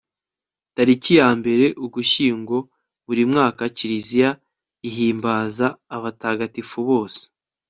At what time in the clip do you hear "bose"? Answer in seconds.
6.89-7.21